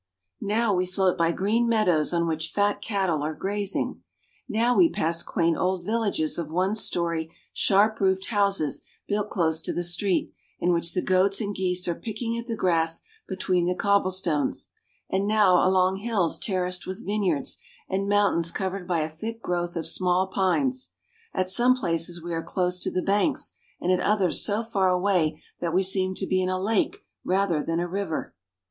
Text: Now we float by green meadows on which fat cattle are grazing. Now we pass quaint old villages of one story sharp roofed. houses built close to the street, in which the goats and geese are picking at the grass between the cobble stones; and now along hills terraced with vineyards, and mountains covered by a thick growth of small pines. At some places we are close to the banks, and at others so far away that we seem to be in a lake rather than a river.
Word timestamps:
Now 0.41 0.73
we 0.73 0.87
float 0.87 1.15
by 1.15 1.31
green 1.31 1.69
meadows 1.69 2.11
on 2.11 2.25
which 2.27 2.49
fat 2.49 2.81
cattle 2.81 3.21
are 3.21 3.35
grazing. 3.35 4.01
Now 4.49 4.75
we 4.75 4.89
pass 4.89 5.21
quaint 5.21 5.57
old 5.57 5.85
villages 5.85 6.39
of 6.39 6.49
one 6.49 6.73
story 6.73 7.31
sharp 7.53 7.99
roofed. 7.99 8.25
houses 8.25 8.81
built 9.07 9.29
close 9.29 9.61
to 9.61 9.71
the 9.71 9.83
street, 9.83 10.33
in 10.59 10.73
which 10.73 10.95
the 10.95 11.03
goats 11.03 11.39
and 11.39 11.53
geese 11.53 11.87
are 11.87 11.93
picking 11.93 12.35
at 12.35 12.47
the 12.47 12.55
grass 12.55 13.03
between 13.27 13.67
the 13.67 13.75
cobble 13.75 14.09
stones; 14.09 14.71
and 15.07 15.27
now 15.27 15.57
along 15.63 15.97
hills 15.97 16.39
terraced 16.39 16.87
with 16.87 17.05
vineyards, 17.05 17.59
and 17.87 18.09
mountains 18.09 18.49
covered 18.49 18.87
by 18.87 19.01
a 19.01 19.07
thick 19.07 19.39
growth 19.39 19.75
of 19.75 19.85
small 19.85 20.25
pines. 20.25 20.89
At 21.31 21.47
some 21.47 21.75
places 21.77 22.23
we 22.23 22.33
are 22.33 22.41
close 22.41 22.79
to 22.79 22.89
the 22.89 23.03
banks, 23.03 23.53
and 23.79 23.91
at 23.91 23.99
others 24.01 24.43
so 24.43 24.63
far 24.63 24.89
away 24.89 25.43
that 25.59 25.75
we 25.75 25.83
seem 25.83 26.15
to 26.15 26.25
be 26.25 26.41
in 26.41 26.49
a 26.49 26.59
lake 26.59 27.05
rather 27.23 27.61
than 27.61 27.79
a 27.79 27.87
river. 27.87 28.33